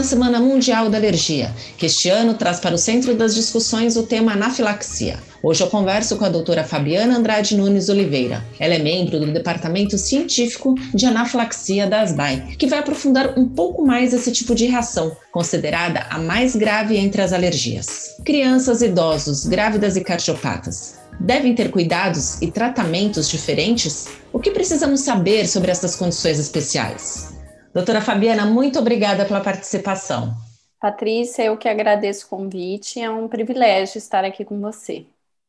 [0.00, 4.04] na Semana Mundial da Alergia, que este ano traz para o centro das discussões o
[4.04, 5.18] tema anafilaxia.
[5.42, 8.42] Hoje eu converso com a doutora Fabiana Andrade Nunes Oliveira.
[8.58, 13.86] Ela é membro do Departamento Científico de Anafilaxia da ASBAI, que vai aprofundar um pouco
[13.86, 18.16] mais esse tipo de reação, considerada a mais grave entre as alergias.
[18.24, 24.06] Crianças, idosos, grávidas e cardiopatas devem ter cuidados e tratamentos diferentes?
[24.32, 27.29] O que precisamos saber sobre essas condições especiais?
[27.72, 30.34] Doutora Fabiana, muito obrigada pela participação.
[30.80, 35.06] Patrícia, eu que agradeço o convite, é um privilégio estar aqui com você.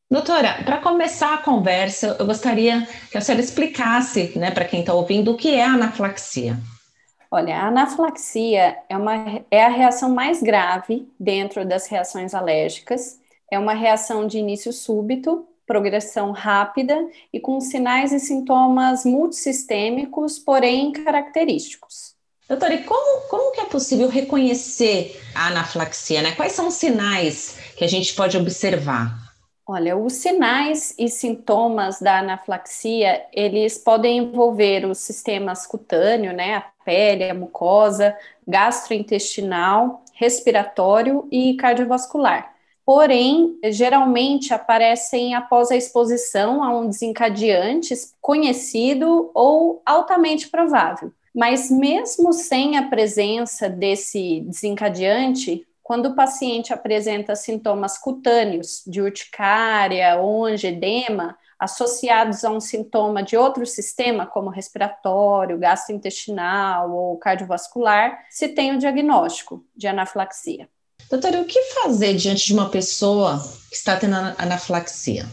[0.09, 4.93] Doutora, para começar a conversa, eu gostaria que a senhora explicasse, né, para quem está
[4.93, 6.57] ouvindo, o que é a anafilaxia.
[7.31, 13.21] Olha, a anafilaxia é, uma, é a reação mais grave dentro das reações alérgicas.
[13.49, 20.91] É uma reação de início súbito, progressão rápida e com sinais e sintomas multissistêmicos, porém
[20.91, 22.13] característicos.
[22.49, 26.21] Doutora, e como, como que é possível reconhecer a anafilaxia?
[26.21, 26.33] Né?
[26.33, 29.15] Quais são os sinais que a gente pode observar?
[29.65, 36.65] Olha, os sinais e sintomas da anafilaxia, eles podem envolver os sistemas cutâneo, né, a
[36.83, 38.13] pele, a mucosa,
[38.45, 42.53] gastrointestinal, respiratório e cardiovascular.
[42.93, 51.13] Porém, geralmente aparecem após a exposição a um desencadeante conhecido ou altamente provável.
[51.33, 60.19] Mas mesmo sem a presença desse desencadeante, quando o paciente apresenta sintomas cutâneos de urticária
[60.19, 68.49] ou angedema, associados a um sintoma de outro sistema, como respiratório, gastrointestinal ou cardiovascular, se
[68.49, 70.67] tem o diagnóstico de anafilaxia.
[71.11, 73.37] Doutora, o que fazer diante de uma pessoa
[73.69, 75.25] que está tendo anafilaxia?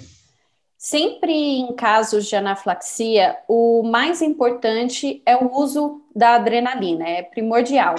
[0.76, 7.94] Sempre em casos de anafilaxia, o mais importante é o uso da adrenalina, é primordial.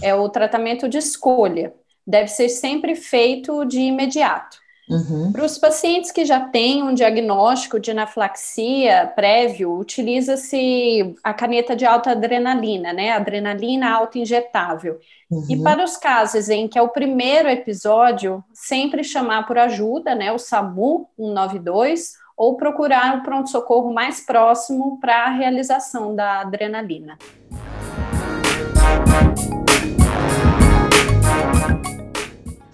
[0.00, 1.74] É o tratamento de escolha.
[2.06, 4.58] Deve ser sempre feito de imediato.
[4.88, 5.32] Uhum.
[5.32, 11.84] Para os pacientes que já têm um diagnóstico de anafilaxia prévio, utiliza-se a caneta de
[11.84, 13.12] alta adrenalina, né?
[13.12, 14.98] Adrenalina auto-injetável.
[15.30, 15.46] Uhum.
[15.50, 20.32] E para os casos em que é o primeiro episódio, sempre chamar por ajuda, né?
[20.32, 27.18] O SAMU 192 ou procurar o pronto-socorro mais próximo para a realização da adrenalina.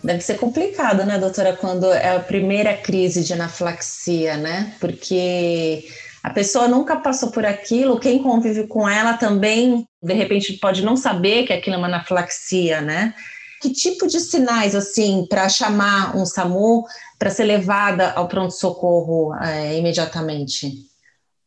[0.04, 4.74] Deve ser complicado, né, doutora, quando é a primeira crise de anafilaxia, né?
[4.78, 5.88] Porque
[6.22, 10.94] a pessoa nunca passou por aquilo, quem convive com ela também, de repente, pode não
[10.94, 13.14] saber que aquilo é uma anafilaxia, né?
[13.62, 16.84] Que tipo de sinais, assim, para chamar um SAMU
[17.18, 20.70] para ser levada ao pronto-socorro é, imediatamente?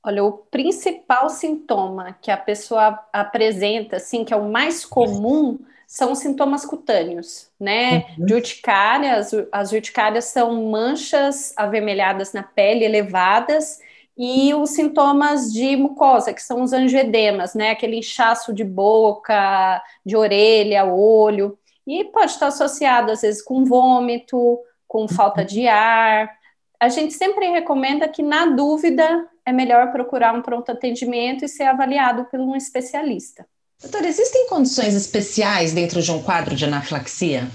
[0.04, 6.14] Olha, o principal sintoma que a pessoa apresenta, assim, que é o mais comum, são
[6.14, 8.06] sintomas cutâneos, né?
[8.18, 8.26] Uhum.
[8.26, 13.80] De urticária, as, as urticárias são manchas avermelhadas na pele elevadas
[14.18, 17.72] e os sintomas de mucosa, que são os angioedemas, né?
[17.72, 24.60] Aquele inchaço de boca, de orelha, olho, e pode estar associado às vezes com vômito,
[24.86, 26.30] com falta de ar.
[26.78, 31.64] A gente sempre recomenda que, na dúvida, é melhor procurar um pronto atendimento e ser
[31.64, 33.48] avaliado por um especialista.
[33.82, 37.48] Doutor, existem condições especiais dentro de um quadro de anafilaxia?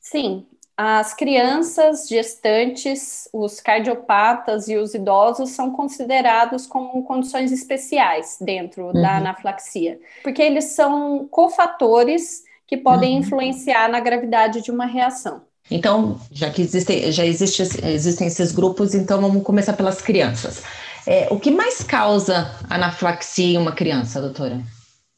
[0.00, 0.46] Sim,
[0.76, 8.92] as crianças, gestantes, os cardiopatas e os idosos são considerados como condições especiais dentro uhum.
[8.92, 13.20] da anafilaxia, porque eles são cofatores que podem uhum.
[13.20, 15.42] influenciar na gravidade de uma reação.
[15.70, 20.62] Então, já que existem, já existe, existem esses grupos, então vamos começar pelas crianças.
[21.06, 24.60] É, o que mais causa anafilaxia em uma criança, doutora?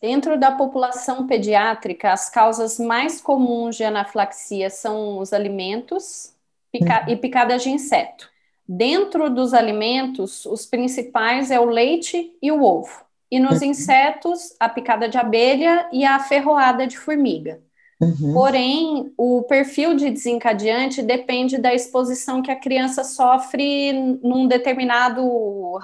[0.01, 6.34] Dentro da população pediátrica, as causas mais comuns de anafilaxia são os alimentos
[6.71, 7.12] pica uhum.
[7.12, 8.29] e picadas de inseto.
[8.69, 13.05] Dentro dos alimentos, os principais é o leite e o ovo.
[13.31, 13.69] E nos uhum.
[13.69, 17.61] insetos, a picada de abelha e a ferroada de formiga.
[18.00, 18.35] Uhum.
[18.35, 23.93] Porém, o perfil de desencadeante depende da exposição que a criança sofre
[24.23, 25.23] num determinado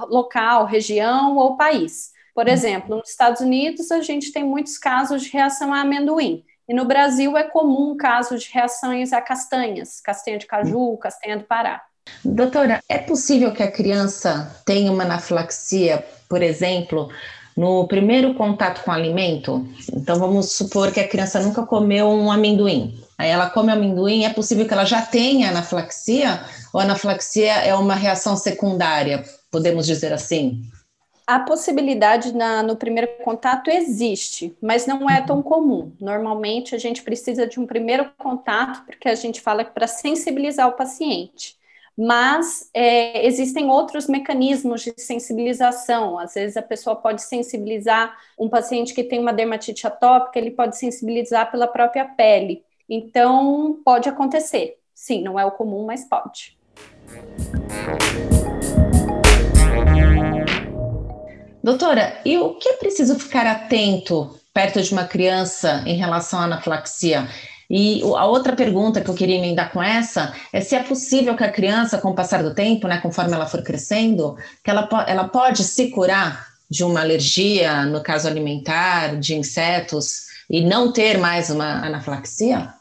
[0.08, 2.11] local, região ou país.
[2.34, 2.50] Por hum.
[2.50, 6.44] exemplo, nos Estados Unidos, a gente tem muitos casos de reação a amendoim.
[6.68, 11.44] E no Brasil é comum casos de reações a castanhas, castanha de caju, castanha do
[11.44, 11.82] Pará.
[12.24, 17.08] Doutora, é possível que a criança tenha uma anafilaxia, por exemplo,
[17.56, 19.66] no primeiro contato com o alimento?
[19.92, 22.98] Então vamos supor que a criança nunca comeu um amendoim.
[23.18, 26.42] Aí ela come amendoim, é possível que ela já tenha anafilaxia?
[26.72, 30.62] Ou a anafilaxia é uma reação secundária, podemos dizer assim?
[31.26, 35.92] A possibilidade na, no primeiro contato existe, mas não é tão comum.
[36.00, 40.72] Normalmente a gente precisa de um primeiro contato, porque a gente fala para sensibilizar o
[40.72, 41.56] paciente.
[41.96, 46.18] Mas é, existem outros mecanismos de sensibilização.
[46.18, 50.76] Às vezes a pessoa pode sensibilizar um paciente que tem uma dermatite atópica, ele pode
[50.76, 52.64] sensibilizar pela própria pele.
[52.88, 54.78] Então, pode acontecer.
[54.94, 56.56] Sim, não é o comum, mas pode.
[61.62, 66.44] Doutora, e o que é preciso ficar atento perto de uma criança em relação à
[66.44, 67.28] anafilaxia?
[67.70, 71.44] E a outra pergunta que eu queria emendar com essa é se é possível que
[71.44, 75.28] a criança, com o passar do tempo, né, conforme ela for crescendo, que ela, ela
[75.28, 81.48] pode se curar de uma alergia, no caso alimentar, de insetos, e não ter mais
[81.48, 82.74] uma anafilaxia?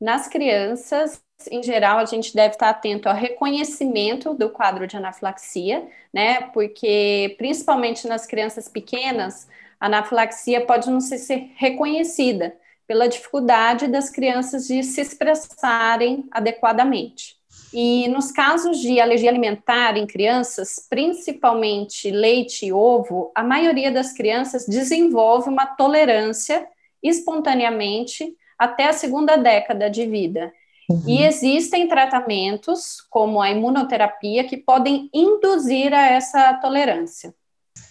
[0.00, 1.20] Nas crianças,
[1.50, 6.42] em geral, a gente deve estar atento ao reconhecimento do quadro de anafilaxia, né?
[6.52, 9.48] Porque, principalmente nas crianças pequenas,
[9.78, 12.56] a anafilaxia pode não ser reconhecida
[12.86, 17.36] pela dificuldade das crianças de se expressarem adequadamente.
[17.72, 24.12] E nos casos de alergia alimentar em crianças, principalmente leite e ovo, a maioria das
[24.12, 26.66] crianças desenvolve uma tolerância
[27.02, 30.52] espontaneamente até a segunda década de vida.
[30.88, 31.02] Uhum.
[31.06, 37.34] E existem tratamentos, como a imunoterapia, que podem induzir a essa tolerância.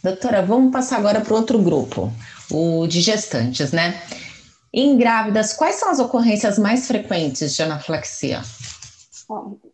[0.03, 2.11] Doutora, vamos passar agora para outro grupo,
[2.51, 4.01] o de gestantes, né?
[4.73, 8.41] Em grávidas, quais são as ocorrências mais frequentes de anafilaxia?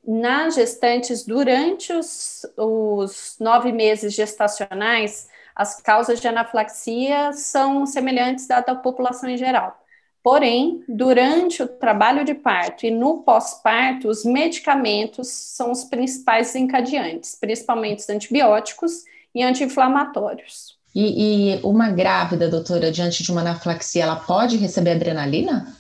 [0.06, 8.62] nas gestantes, durante os, os nove meses gestacionais, as causas de anafilaxia são semelhantes à
[8.62, 9.83] da população em geral.
[10.24, 17.36] Porém, durante o trabalho de parto e no pós-parto, os medicamentos são os principais desencadeantes,
[17.38, 19.04] principalmente os antibióticos
[19.36, 20.78] e anti-inflamatórios.
[20.96, 25.76] E, e, uma grávida, doutora, diante de uma anafilaxia, ela pode receber adrenalina?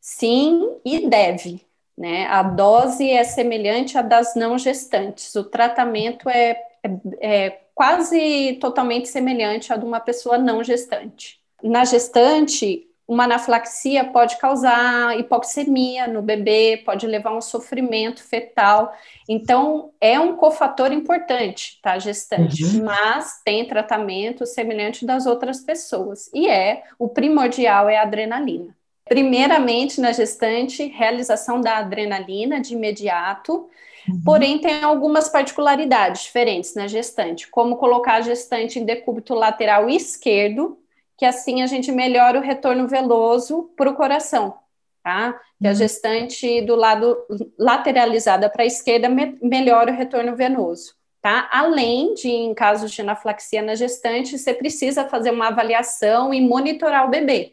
[0.00, 1.60] Sim, e deve.
[1.96, 2.26] Né?
[2.26, 5.32] A dose é semelhante à das não gestantes.
[5.36, 11.38] O tratamento é, é, é quase totalmente semelhante à de uma pessoa não gestante.
[11.62, 18.94] Na gestante, uma anafilaxia pode causar hipoxemia no bebê, pode levar a um sofrimento fetal.
[19.28, 22.84] Então, é um cofator importante, tá, gestante, uhum.
[22.84, 26.30] mas tem tratamento semelhante das outras pessoas.
[26.32, 28.74] E é, o primordial é a adrenalina.
[29.04, 33.68] Primeiramente, na gestante, realização da adrenalina de imediato,
[34.08, 34.22] uhum.
[34.24, 40.78] porém tem algumas particularidades diferentes na gestante, como colocar a gestante em decúbito lateral esquerdo,
[41.16, 44.54] que assim a gente melhora o retorno veloso para o coração,
[45.02, 45.38] tá?
[45.60, 45.76] Que a uhum.
[45.76, 47.16] gestante do lado
[47.58, 51.48] lateralizada para a esquerda me melhora o retorno venoso, tá?
[51.52, 57.06] Além de, em casos de anafilaxia na gestante, você precisa fazer uma avaliação e monitorar
[57.06, 57.52] o bebê.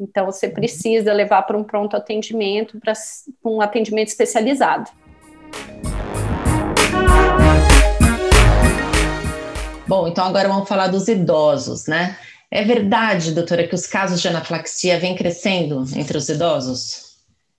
[0.00, 0.54] Então, você uhum.
[0.54, 2.94] precisa levar para um pronto atendimento, para
[3.44, 4.90] um atendimento especializado.
[9.86, 12.16] Bom, então agora vamos falar dos idosos, né?
[12.54, 17.16] É verdade, doutora, que os casos de anafilaxia vêm crescendo entre os idosos?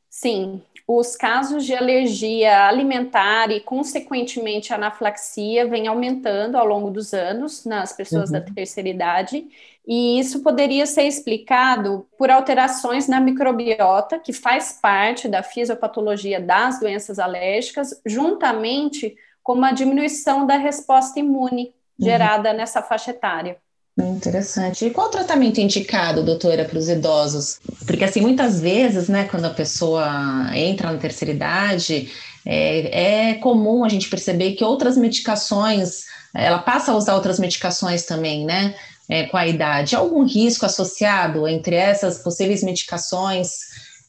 [0.07, 7.65] Sim, os casos de alergia alimentar e, consequentemente, anafilaxia vêm aumentando ao longo dos anos
[7.65, 8.33] nas pessoas uhum.
[8.33, 9.47] da terceira idade,
[9.87, 16.79] e isso poderia ser explicado por alterações na microbiota, que faz parte da fisiopatologia das
[16.79, 22.05] doenças alérgicas, juntamente com uma diminuição da resposta imune uhum.
[22.05, 22.57] gerada uhum.
[22.57, 23.57] nessa faixa etária.
[23.97, 24.85] Interessante.
[24.85, 27.59] E qual o tratamento indicado, doutora, para os idosos?
[27.85, 32.11] Porque, assim, muitas vezes, né, quando a pessoa entra na terceira idade,
[32.43, 38.03] é, é comum a gente perceber que outras medicações, ela passa a usar outras medicações
[38.03, 38.73] também, né,
[39.07, 39.95] é, com a idade.
[39.95, 43.51] Algum risco associado entre essas possíveis medicações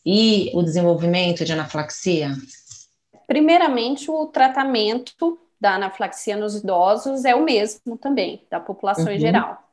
[0.05, 2.35] e o desenvolvimento de anafilaxia?
[3.27, 9.13] Primeiramente, o tratamento da anafilaxia nos idosos é o mesmo também, da população uhum.
[9.13, 9.64] em geral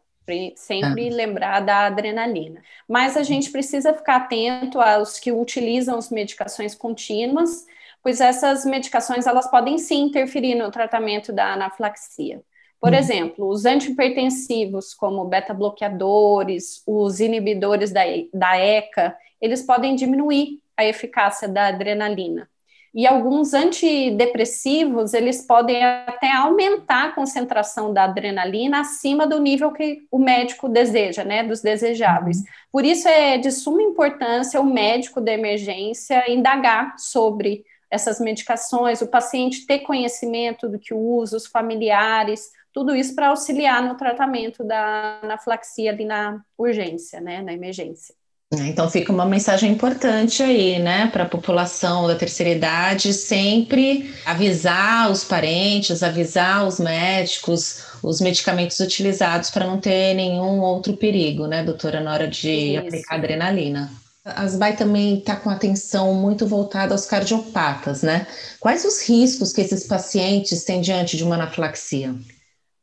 [0.56, 1.16] sempre ah.
[1.16, 2.62] lembrar da adrenalina.
[2.88, 7.66] Mas a gente precisa ficar atento aos que utilizam as medicações contínuas,
[8.04, 12.44] pois essas medicações elas podem sim interferir no tratamento da anafilaxia.
[12.80, 12.96] Por hum.
[12.96, 18.02] exemplo, os antihipertensivos, como beta-bloqueadores, os inibidores da,
[18.34, 22.50] da ECA, eles podem diminuir a eficácia da adrenalina.
[22.94, 30.06] E alguns antidepressivos, eles podem até aumentar a concentração da adrenalina acima do nível que
[30.12, 32.38] o médico deseja, né, dos desejáveis.
[32.40, 32.44] Uhum.
[32.72, 39.08] Por isso é de suma importância o médico da emergência indagar sobre essas medicações, o
[39.08, 45.20] paciente ter conhecimento do que usa, os familiares, tudo isso para auxiliar no tratamento da
[45.22, 48.16] anaflaxia ali na urgência, né, na emergência.
[48.54, 54.14] É, então fica uma mensagem importante aí, né, para a população da terceira idade, sempre
[54.26, 61.48] avisar os parentes, avisar os médicos, os medicamentos utilizados para não ter nenhum outro perigo,
[61.48, 62.80] né, doutora, na hora de Isso.
[62.80, 63.90] aplicar adrenalina.
[64.26, 68.28] A ASBAI também está com atenção muito voltada aos cardiopatas, né?
[68.60, 72.14] Quais os riscos que esses pacientes têm diante de uma anafilaxia?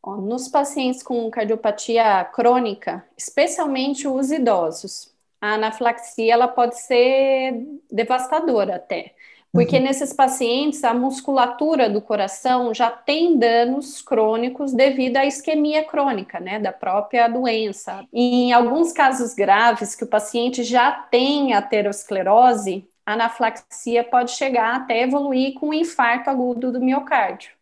[0.05, 9.15] Nos pacientes com cardiopatia crônica, especialmente os idosos, a anafilaxia ela pode ser devastadora até.
[9.53, 9.83] Porque uhum.
[9.83, 16.59] nesses pacientes a musculatura do coração já tem danos crônicos devido à isquemia crônica, né,
[16.59, 18.05] da própria doença.
[18.13, 24.77] E em alguns casos graves que o paciente já tem aterosclerose, a anafilaxia pode chegar
[24.77, 27.53] até evoluir com um infarto agudo do miocárdio.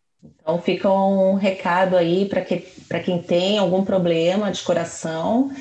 [0.41, 2.65] Então fica um recado aí para que,
[3.05, 5.51] quem tem algum problema de coração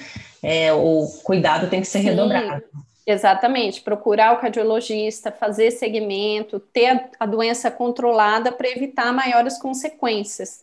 [0.48, 2.62] é, o cuidado tem que ser Sim, redobrado.
[3.04, 10.60] Exatamente, procurar o cardiologista, fazer segmento, ter a, doença controlada para evitar maiores consequências.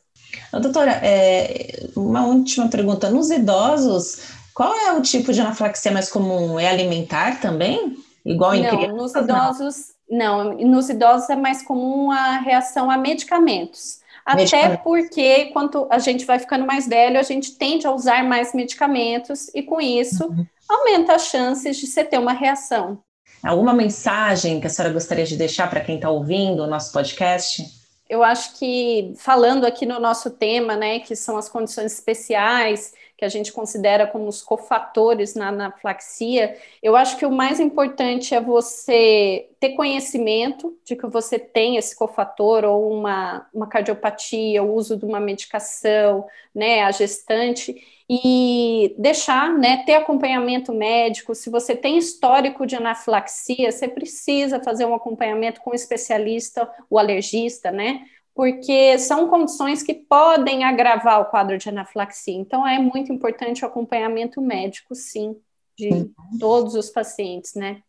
[0.54, 6.58] Doutora, é, uma última pergunta: nos idosos, qual é o tipo de anafilaxia mais comum?
[6.58, 7.98] É alimentar também?
[8.26, 8.96] Igual em não, crianças?
[8.96, 9.76] Nos idosos,
[10.10, 10.44] não.
[10.46, 10.58] não.
[10.60, 14.00] Nos idosos é mais comum a reação a medicamentos.
[14.26, 18.54] Até porque, quando a gente vai ficando mais velho, a gente tende a usar mais
[18.54, 20.46] medicamentos e, com isso, uhum.
[20.70, 23.02] aumenta as chances de você ter uma reação.
[23.44, 27.64] Alguma mensagem que a senhora gostaria de deixar para quem está ouvindo o nosso podcast?
[28.10, 33.26] Eu acho que, falando aqui no nosso tema, né, que são as condições especiais, que
[33.26, 38.42] a gente considera como os cofatores na anaflaxia, eu acho que o mais importante é
[38.42, 44.98] você ter conhecimento de que você tem esse cofator ou uma, uma cardiopatia, o uso
[44.98, 51.34] de uma medicação, né, a gestante, e deixar, né, ter acompanhamento médico.
[51.34, 57.00] Se você tem histórico de anaflaxia, você precisa fazer um acompanhamento com um especialista, o
[57.00, 58.02] alergista, né,
[58.36, 62.36] porque são condições que podem agravar o quadro de anafilaxia.
[62.36, 65.36] Então, é muito importante o acompanhamento médico, sim,
[65.78, 66.10] de
[66.40, 67.82] todos os pacientes, né?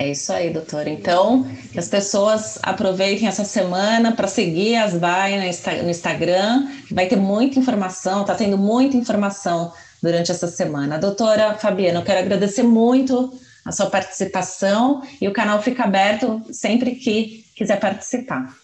[0.00, 0.88] É isso aí, doutora.
[0.88, 5.38] Então, que as pessoas aproveitem essa semana para seguir as VAI
[5.82, 9.70] no Instagram, que vai ter muita informação, está tendo muita informação
[10.02, 10.98] durante essa semana.
[10.98, 13.30] Doutora Fabiana, eu quero agradecer muito
[13.62, 18.56] a sua participação e o canal fica aberto sempre que quiser participar.